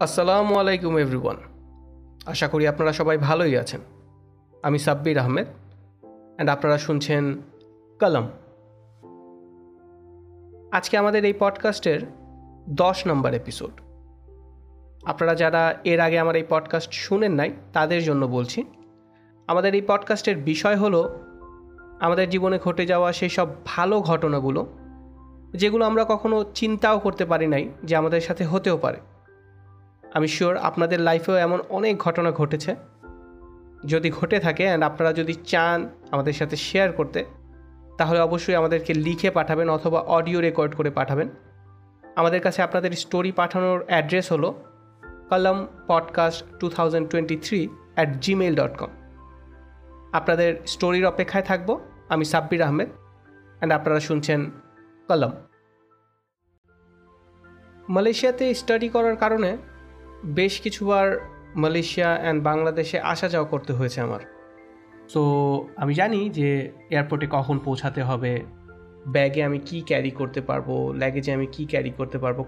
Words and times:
আসসালামু 0.00 0.58
আলাইকুম 0.58 0.98
এভরিওয়ান। 0.98 1.36
আশা 2.26 2.48
করি 2.48 2.66
আপনারা 2.66 2.92
সবাই 2.92 3.18
ভালোই 3.18 3.56
আছেন। 3.56 3.80
আমি 4.62 4.78
সাব্বির 4.78 5.18
আহমেদ 5.18 5.46
অ্যান্ড 6.34 6.50
আপনারা 6.50 6.78
শুনছেন 6.78 7.34
কলম। 8.00 8.28
আজকে 10.72 10.98
আমাদের 10.98 11.24
এই 11.24 11.32
পডকাস্টের 11.38 12.00
দশ 12.68 13.06
নম্বর 13.06 13.34
এপিসোড। 13.34 13.70
আপনারা 15.04 15.34
যারা 15.34 15.74
এর 15.84 16.00
আগে 16.00 16.18
আমার 16.18 16.36
এই 16.36 16.44
পডকাস্ট 16.48 16.92
শুনেন 16.92 17.32
নাই, 17.32 17.52
তাদের 17.72 18.02
জন্য 18.02 18.26
বলছি, 18.26 18.64
আমাদের 19.46 19.74
এই 19.74 19.82
পডকাস্টের 19.86 20.36
বিষয় 20.36 20.76
হলো, 20.76 21.18
আমাদের 22.00 22.30
জীবনে 22.30 22.58
ঘটে 22.58 22.86
যাওয়া 22.86 23.12
সেই 23.12 23.28
সব 23.28 23.48
ভালো 23.64 24.00
ঘটনাগুলো, 24.00 24.66
যেগুলো 25.54 25.86
আমরা 25.86 26.04
কখনো 26.08 26.44
চিন্তাও 26.54 26.98
করতে 26.98 27.24
পারি 27.24 27.46
নাই 27.46 27.68
যে 27.84 27.96
আমাদের 27.96 28.20
সাথে 28.20 28.44
হতেও 28.44 28.78
পারে। 28.78 28.98
আমি 30.14 30.28
শিওর 30.28 30.56
আপনাদের 30.56 31.00
লাইফেও 31.00 31.36
এমন 31.36 31.60
অনেক 31.68 31.98
ঘটনা 31.98 32.32
ঘটেছে। 32.32 32.76
যদি 33.86 34.10
ঘটে 34.10 34.38
থাকে 34.38 34.64
অ্যান্ড 34.64 34.84
আপনারা 34.84 35.12
যদি 35.12 35.34
চান 35.34 35.88
আমাদের 36.10 36.32
সাথে 36.32 36.56
শেয়ার 36.56 36.92
করতে, 36.92 37.24
তাহলে 37.98 38.20
অবশ্যই 38.20 38.54
আমাদেরকে 38.54 38.94
লিখে 38.94 39.30
পাঠাবেন 39.30 39.70
অথবা 39.70 40.00
অডিও 40.00 40.40
রেকর্ড 40.40 40.74
করে 40.74 40.90
পাঠাবেন। 40.90 41.28
আমাদের 42.16 42.40
কাছে 42.40 42.62
আপনাদের 42.62 42.92
স্টোরি 42.92 43.32
পাঠানোর 43.32 43.84
অ্যাড্রেস 43.86 44.32
হলো 44.32 44.64
Kolom 45.28 45.66
podcast 45.86 46.44
two 46.60 46.68
thousand 46.68 47.10
twenty 47.10 47.36
three 47.36 47.68
at 47.94 48.08
Gmail 48.20 48.54
dot 48.54 48.76
com 48.76 48.88
আপনাদের 50.12 50.54
স্টোরির 50.66 51.06
অপেক্ষায় 51.06 51.44
থাকব, 51.44 51.80
আমি 52.08 52.24
সাব্বির 52.24 52.62
আহমেদ 52.62 52.88
অ্যান্ড 52.88 53.72
আপনারা 53.74 54.00
শুনছেন 54.00 54.50
কলম। 55.08 55.30
মালয়েশিয়াতে 57.88 58.54
স্টাডি 58.54 58.88
করার 58.88 59.16
কারণে 59.16 59.56
বেশ 60.38 60.54
কিছুবার 60.60 61.06
মালয়েশিয়া 61.54 62.10
অ্যান্ড 62.22 62.40
বাংলাদেশে 62.42 62.98
আসা 63.12 63.26
যাওয়া 63.28 63.48
করতে 63.52 63.72
হয়েছে 63.72 63.98
আমার। 64.00 64.22
সো 65.12 65.22
আমি 65.76 65.92
জানি 65.94 66.20
যে 66.38 66.48
এয়ারপোর্টে 66.90 67.26
কখন 67.36 67.56
পৌঁছাতে 67.66 68.00
হবে 68.02 68.32
ব্যাগে 69.14 69.40
আমি 69.44 69.58
কি 69.68 69.78
ক্যারি 69.88 70.10
করতে 70.10 70.40
পারব 70.40 70.68
ল্যাগেজে 71.00 71.30
আমি 71.36 71.46
কি 71.54 71.62
ক্যারি 71.72 71.92
করতে 71.98 72.18
পারব, 72.18 72.38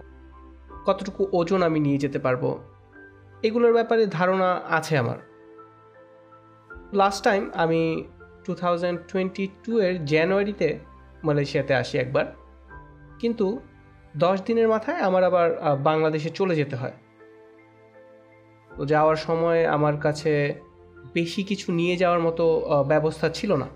কতটুকু 0.87 1.23
ওজন 1.39 1.61
আমি 1.63 1.79
নিয়ে 1.87 1.99
যেতে 1.99 2.19
পারব, 2.19 2.45
এগুলোর 3.43 3.73
ব্যাপারে 3.73 4.03
ধারণা 4.07 4.49
আছে 4.79 4.95
আমার। 4.99 5.19
লাস্ট 7.01 7.21
টাইম 7.25 7.43
আমি 7.55 7.81
টু 8.45 8.53
থাউজেন্ড 8.55 8.99
টোয়েন্টি 9.11 9.45
টু 9.65 9.73
এর 9.87 9.95
জানুয়ারিতে 10.05 10.69
মালয়েশিয়াতে 11.25 11.73
আসি 11.75 11.95
একবার, 11.99 12.27
কিন্তু 13.21 13.47
দশ 14.15 14.37
দিনের 14.47 14.69
মাথায় 14.69 15.01
আমার 15.09 15.23
আবার 15.25 15.49
বাংলাদেশে 15.89 16.31
চলে 16.39 16.55
যেতে 16.61 16.77
হয়। 16.77 16.97
তো 18.77 18.83
যাওয়ার 18.93 19.19
সময় 19.27 19.61
আমার 19.77 19.97
কাছে 20.05 20.33
বেশি 21.17 21.41
কিছু 21.51 21.67
নিয়ে 21.79 21.95
যাওয়ার 22.03 22.21
মতো 22.27 22.45
ব্যবস্থা 22.93 23.27
ছিল 23.39 23.51
না। 23.63 23.69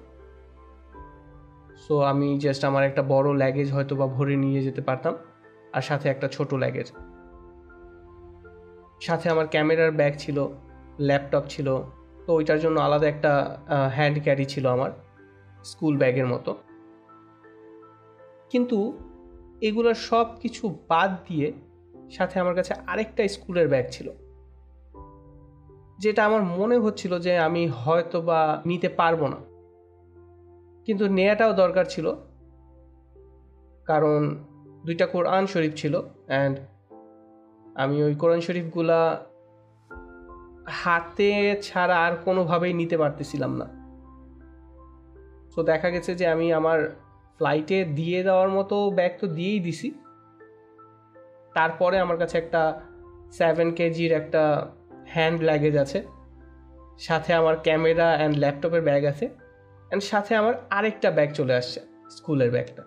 সো 1.84 1.94
আমি 2.10 2.28
জাস্ট 2.44 2.62
আমার 2.70 2.84
একটা 2.90 3.02
বড় 3.12 3.28
ল্যাগেজ 3.42 3.68
হয়তো 3.76 3.94
বা 4.00 4.06
ভরে 4.16 4.36
নিয়ে 4.44 4.60
যেতে 4.66 4.82
পারতাম, 4.88 5.14
আর 5.76 5.82
সাথে 5.88 6.06
একটা 6.14 6.26
ছোট 6.36 6.50
ল্যাগেজ 6.62 6.88
সাথে 9.06 9.26
আমার 9.34 9.46
ক্যামেরার 9.54 9.92
ব্যাগ 10.00 10.12
ছিল 10.24 10.38
ল্যাপটপ 11.08 11.44
ছিল, 11.54 11.68
তো 12.24 12.30
ওইটার 12.38 12.60
জন্য 12.64 12.76
আলাদা 12.86 13.06
একটা 13.14 13.32
হ্যান্ড 13.96 14.16
ক্যারি 14.24 14.46
ছিল 14.52 14.64
আমার 14.76 14.90
স্কুল 15.70 15.94
ব্যাগের 16.02 16.26
মতো। 16.32 16.52
কিন্তু 18.52 18.78
এগুলোর 19.68 19.98
সব 20.08 20.26
কিছু 20.42 20.64
বাদ 20.90 21.10
দিয়ে 21.28 21.48
সাথে 22.16 22.36
আমার 22.42 22.54
কাছে 22.58 22.72
আরেকটা 22.90 23.20
স্কুলের 23.34 23.68
ব্যাগ 23.72 23.86
ছিল। 23.90 24.08
যেটা 25.98 26.24
আমার 26.24 26.42
মনে 26.42 26.78
হচ্ছিল 26.78 27.18
যে 27.18 27.38
আমি 27.38 27.68
হয়তো 27.68 28.20
বা 28.20 28.62
নিতে 28.66 28.88
পারব 28.88 29.26
না। 29.26 29.36
কিন্তু 30.84 31.08
নেয়াটাও 31.08 31.52
দরকার 31.52 31.84
ছিল। 31.84 32.14
কারণ 33.84 34.36
দুইটা 34.86 35.06
কোরআন 35.06 35.46
শরীফ 35.46 35.74
ছিল 35.74 36.00
অ্যান্ড 36.26 36.58
আমি 37.74 38.04
ওই 38.04 38.14
কোরআন 38.14 38.40
শরীফগুলা 38.40 39.26
হাতে 40.66 41.60
ছাড়া 41.62 41.96
আর 42.04 42.16
কোনোভাবেই 42.24 42.72
নিতে 42.72 42.98
পারতেছিলাম 42.98 43.56
না। 43.56 43.66
তো 45.56 45.62
দেখা 45.62 45.90
গেছে 45.90 46.14
যে 46.14 46.26
আমি 46.26 46.52
আমার 46.52 46.96
ফ্লাইটে 47.36 47.84
দিয়ে 47.84 48.22
দেওয়ার 48.22 48.48
মতো 48.48 48.90
ব্যাগ 48.90 49.12
তো 49.20 49.26
দিয়েই 49.26 49.60
দিছি। 49.60 49.94
তারপরে 51.54 51.98
আমার 51.98 52.18
কাছে 52.18 52.38
একটা 52.38 52.80
সেভেন 53.32 53.70
কেজির 53.70 54.12
একটা 54.12 54.70
হ্যান্ড 55.14 55.38
লাগেজ 55.48 55.74
আছে, 55.84 55.98
সাথে 57.06 57.30
আমার 57.40 57.56
ক্যামেরা 57.66 58.08
অ্যান্ড 58.18 58.34
ল্যাপটপের 58.42 58.82
ব্যাগ 58.88 59.02
আছে 59.12 59.26
অ্যান্ড 59.88 60.02
সাথে 60.10 60.32
আমার 60.40 60.54
আরেকটা 60.76 61.08
ব্যাগ 61.16 61.30
চলে 61.38 61.54
আসছে, 61.60 61.80
স্কুলের 62.16 62.50
ব্যাগটা 62.54 62.82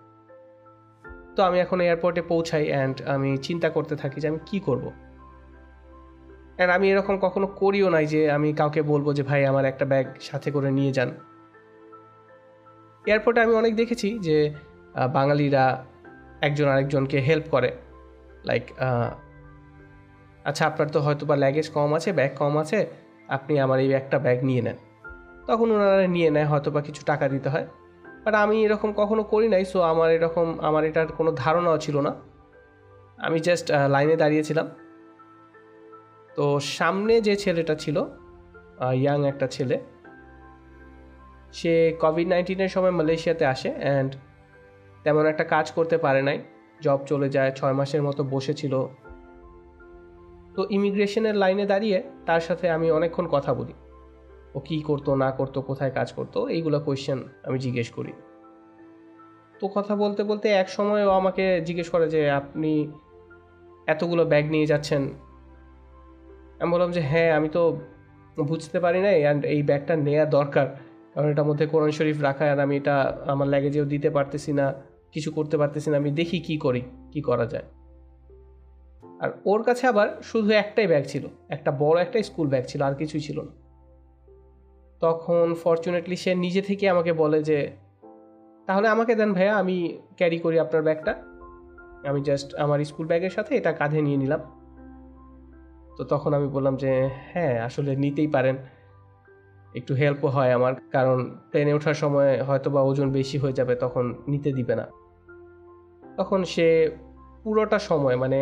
তো 1.36 1.40
আমি 1.48 1.58
এখন 1.64 1.78
এয়ারপোর্টে 1.86 2.22
পৌঁছাই 2.32 2.64
অ্যান্ড 2.72 2.96
আমি 3.14 3.30
চিন্তা 3.46 3.68
করতে 3.76 3.94
থাকি 4.02 4.18
যে 4.22 4.26
আমি 4.32 4.40
কি 4.48 4.58
করব। 4.60 4.84
অ্যান্ড 6.56 6.70
আমি 6.76 6.86
এরকম 6.92 7.14
কখনো 7.26 7.46
করিও 7.60 7.88
নাই 7.94 8.06
যে 8.12 8.20
আমি 8.36 8.48
কাউকে 8.60 8.80
বলব 8.92 9.06
যে, 9.18 9.22
ভাই, 9.22 9.40
আমার 9.50 9.64
একটা 9.64 9.84
ব্যাগ 9.92 10.06
সাথে 10.28 10.48
করে 10.54 10.70
নিয়ে 10.78 10.92
যান। 10.96 11.10
এয়ারপোর্টে 13.04 13.40
আমি 13.44 13.54
অনেক 13.60 13.72
দেখেছি 13.80 14.08
যে 14.26 14.36
বাঙালিরা 15.16 15.64
একজন 16.46 16.66
আরেকজনকে 16.74 17.18
হেল্প 17.28 17.46
করে। 17.54 17.70
লাইক 18.48 18.64
আচ্ছা 20.48 20.62
আপনার 20.70 20.88
তো 20.94 20.98
হয়তো 21.06 21.24
বা 21.30 21.34
ল্যাগেজ 21.42 21.68
কম 21.76 21.90
আছে 21.98 22.10
ব্যাগ 22.18 22.32
কম 22.40 22.54
আছে, 22.62 22.78
আপনি 23.36 23.54
আমার 23.64 23.78
এই 23.84 23.90
একটা 24.00 24.16
ব্যাগ 24.24 24.38
নিয়ে 24.48 24.62
নেন। 24.66 24.78
তখন 25.48 25.68
ওনারা 25.74 26.06
নিয়ে 26.16 26.28
নেয় 26.36 26.48
হয়তো 26.52 26.68
বা 26.74 26.80
কিছু 26.88 27.02
টাকা 27.10 27.26
দিতে 27.34 27.48
হয়। 27.54 27.66
বাট 28.24 28.34
আমি 28.44 28.56
এরকম 28.66 28.90
কখনো 29.00 29.22
করি 29.32 29.46
নাই 29.54 29.64
সো 29.72 29.78
আমার 29.92 30.08
এরকম, 30.16 30.46
আমার 30.68 30.82
এটার 30.88 31.08
কোনো 31.18 31.30
ধারণাও 31.42 31.78
ছিল 31.84 31.96
না। 32.06 32.12
আমি 33.26 33.38
জাস্ট 33.46 33.66
লাইনে 33.94 34.16
দাঁড়িয়েছিলাম। 34.22 34.66
তো 36.36 36.44
সামনে 36.76 37.14
যে 37.26 37.34
ছেলেটা 37.44 37.74
ছিল 37.82 37.96
ইয়াং 39.02 39.20
একটা 39.32 39.46
ছেলে, 39.56 39.76
সে 41.58 41.72
কোভিড 42.02 42.26
নাইন্টিনের 42.32 42.70
সময় 42.74 42.94
মালয়েশিয়াতে 42.98 43.44
আসে 43.54 43.70
অ্যান্ড 43.82 44.10
তেমন 45.04 45.24
একটা 45.32 45.44
কাজ 45.54 45.66
করতে 45.76 45.96
পারে 46.04 46.20
নাই। 46.28 46.38
জব 46.84 47.00
চলে 47.10 47.28
যায়, 47.36 47.50
ছয় 47.58 47.74
মাসের 47.78 48.02
মতো 48.06 48.22
বসেছিল। 48.34 48.74
তো 50.56 50.66
ইমিগ্রেশনের 50.70 51.36
লাইনে 51.36 51.66
দাঁড়িয়ে 51.66 52.02
তার 52.26 52.40
সাথে 52.40 52.70
আমি 52.70 52.90
অনেকক্ষণ 52.90 53.26
কথা 53.28 53.54
বলি। 53.54 53.72
ও 54.54 54.60
কী 54.60 54.82
করতো, 54.82 55.14
না 55.14 55.30
করতো, 55.30 55.62
কোথায় 55.62 55.90
কাজ 55.90 56.12
করতো, 56.12 56.48
এইগুলো 56.48 56.80
কোয়েশ্চেন 56.80 57.18
আমি 57.46 57.58
জিজ্ঞেস 57.58 57.90
করি। 57.90 58.12
তো 59.60 59.68
কথা 59.68 59.96
বলতে 59.96 60.24
বলতে 60.24 60.48
এক 60.48 60.68
সময় 60.68 61.06
ও 61.06 61.10
আমাকে 61.10 61.60
জিজ্ঞেস 61.66 61.88
করে 61.88 62.08
যে, 62.08 62.30
আপনি 62.30 62.92
এতগুলো 63.86 64.24
ব্যাগ 64.24 64.50
নিয়ে 64.50 64.66
যাচ্ছেন? 64.66 65.02
আমি 66.60 66.70
বললাম 66.72 66.90
যে 66.92 67.00
হ্যাঁ 67.00 67.32
আমি 67.36 67.48
তো 67.48 67.78
বুঝতে 68.36 68.80
পারি 68.80 69.00
নাই 69.00 69.22
অ্যান্ড 69.22 69.44
এই 69.44 69.62
ব্যাগটা 69.62 69.96
নেওয়া 69.96 70.24
দরকার। 70.24 70.66
কারণ 71.14 71.30
এটার 71.30 71.44
মধ্যে 71.44 71.66
কোরআন 71.66 71.90
শরীফ 71.90 72.20
রাখা 72.20 72.52
আর 72.52 72.60
আমি 72.60 72.76
এটা 72.76 73.22
আমার 73.26 73.48
ল্যাগেজেও 73.48 73.84
দিতে 73.84 74.10
পারতেছি 74.10 74.52
না, 74.52 74.74
কিছু 75.12 75.30
করতে 75.30 75.56
পারতেছি 75.56 75.90
না, 75.90 75.96
আমি 75.96 76.10
দেখি 76.10 76.40
কি 76.40 76.56
করি, 76.56 76.82
কি 77.12 77.20
করা 77.22 77.46
যায়। 77.46 77.66
আর 79.20 79.30
ওর 79.44 79.62
কাছে 79.62 79.86
আবার 79.86 80.08
শুধু 80.22 80.50
একটাই 80.50 80.86
ব্যাগ 80.86 81.04
ছিল, 81.04 81.28
একটা 81.48 81.70
বড় 81.70 82.02
একটা 82.02 82.22
স্কুল 82.22 82.48
ব্যাগ 82.48 82.64
ছিল, 82.64 82.82
আর 82.82 82.94
কিছুই 82.94 83.20
ছিল 83.20 83.40
না। 83.40 83.52
তখন 85.00 85.54
ফর্চুনেটলি 85.54 86.16
সে 86.16 86.34
নিজে 86.34 86.62
থেকে 86.62 86.88
আমাকে 86.88 87.12
বলে 87.12 87.42
যে, 87.42 87.70
তাহলে 88.66 88.88
আমাকে 88.88 89.14
দেন 89.14 89.32
ভাইয়া, 89.32 89.56
আমি 89.56 89.98
ক্যারি 90.16 90.38
করি 90.38 90.58
আপনার 90.58 90.82
ব্যাগটা 90.82 91.12
আমি 92.08 92.20
জাস্ট 92.20 92.54
আমার 92.54 92.84
স্কুল 92.84 93.06
ব্যাগের 93.06 93.30
সাথে 93.30 93.54
এটা 93.56 93.72
কাঁধে 93.72 94.02
নিয়ে 94.02 94.16
নিলাম। 94.16 94.40
তো 95.96 96.04
তখন 96.04 96.34
আমি 96.34 96.48
বললাম 96.48 96.76
যে 96.76 97.08
হ্যাঁ 97.32 97.60
আসলে 97.64 97.96
নিতেই 97.96 98.26
পারেন। 98.26 98.56
একটু 99.74 99.94
হেল্পও 99.94 100.28
হয় 100.28 100.52
আমার, 100.52 100.74
কারণ 100.90 101.38
প্লেনে 101.50 101.74
ওঠার 101.74 101.94
সময় 101.94 102.42
হয়তো 102.42 102.70
বা 102.70 102.82
ওজন 102.82 103.10
বেশি 103.10 103.38
হয়ে 103.38 103.52
যাবে, 103.52 103.74
তখন 103.74 104.14
নিতে 104.28 104.52
দিবে 104.52 104.74
না। 104.76 104.86
তখন 106.16 106.44
সে 106.44 106.90
পুরোটা 107.42 107.78
সময় 107.78 108.16
মানে 108.16 108.38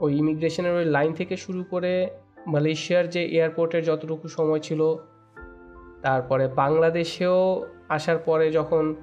ওই 0.00 0.18
ইমিগ্রেশনের 0.18 0.74
ওই 0.76 0.84
লাইন 0.84 1.12
থেকে 1.12 1.36
শুরু 1.36 1.64
করে 1.64 2.10
মালয়েশিয়ার 2.46 3.08
যে 3.08 3.24
এয়ারপোর্টের 3.24 3.84
যতটুকু 3.84 4.28
সময় 4.28 4.58
ছিল, 4.58 4.96
তারপরে 6.02 6.48
বাংলাদেশেও 6.48 7.66
আসার 7.88 8.18
পরে 8.18 8.50
যখন 8.50 8.94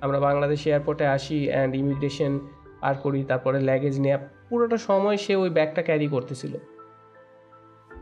আমরা 0.00 0.20
বাংলাদেশ 0.20 0.66
এয়ারপোর্টে 0.66 1.06
আসি 1.06 1.48
অ্যান্ড 1.48 1.76
ইমিগ্রেশন 1.76 2.40
পার 2.80 2.94
করি, 2.94 3.24
তারপরে 3.24 3.60
ল্যাগেজ 3.60 3.98
নেওয়া 4.00 4.18
পুরোটা 4.48 4.76
সময় 4.76 5.16
সে 5.16 5.36
ওই 5.36 5.50
ব্যাগটা 5.50 5.82
ক্যারি 5.82 6.08
করতেছিল। 6.08 6.58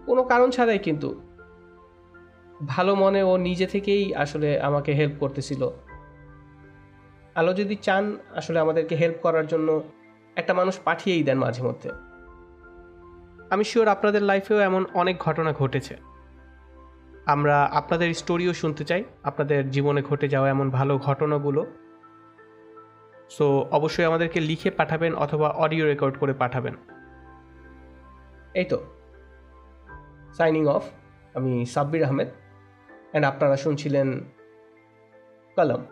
কোনো 0.07 0.23
কারণ 0.23 0.51
ছাড়াই 0.51 0.79
কিন্তু 0.79 1.21
ভালো 2.67 2.95
মনে 2.95 3.23
ও 3.23 3.37
নিজে 3.37 3.67
থেকেই 3.67 4.15
আসলে 4.15 4.61
আমাকে 4.61 4.93
হেল্প 4.95 5.15
করতেছিল। 5.21 5.71
আলো 7.35 7.53
যদি 7.55 7.77
চান, 7.77 8.17
আসলে 8.35 8.61
আমাদেরকে 8.61 8.97
হেল্প 8.97 9.17
করার 9.23 9.47
জন্য 9.47 9.83
একটা 10.37 10.55
মানুষ 10.55 10.81
পাঠিয়েই 10.85 11.23
দেন 11.23 11.39
মাঝে 11.39 11.63
মধ্যে। 11.63 12.06
আমি 13.51 13.65
শিওর 13.65 13.89
আপনাদের 13.89 14.23
লাইফেও 14.23 14.61
এমন 14.61 14.87
অনেক 14.95 15.19
ঘটনা 15.19 15.53
ঘটেছে। 15.53 15.97
আমরা 17.27 17.65
আপনাদের 17.73 18.15
স্টোরিও 18.15 18.53
শুনতে 18.53 18.85
চাই, 18.85 19.05
আপনাদের 19.23 19.71
জীবনে 19.71 20.03
ঘটে 20.03 20.29
যাওয়া 20.29 20.49
এমন 20.49 20.71
ভালো 20.71 20.99
ঘটনাগুলো। 20.99 21.67
সো 23.31 23.67
অবশ্যই 23.71 24.05
আমাদেরকে 24.05 24.41
লিখে 24.41 24.71
পাঠাবেন 24.71 25.15
অথবা 25.15 25.49
অডিও 25.49 25.87
রেকর্ড 25.87 26.19
করে 26.19 26.33
পাঠাবেন। 26.33 26.75
এই 28.55 28.65
তো 28.65 28.85
সাইনিং 30.37 30.67
অফ 30.67 30.83
আমি 31.35 31.67
সাব্বির 31.67 32.05
আহমেদ। 32.05 32.29
অ্যান্ড 33.11 33.27
আপনারা 33.27 33.57
শুনছিলেন 33.57 34.21
কলম। 35.57 35.85